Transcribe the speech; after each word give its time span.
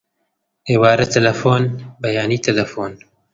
ئێوارە 0.69 1.05
تەلەفۆن، 1.13 1.63
بەیانی 2.01 2.43
تەلەفۆن 2.45 2.93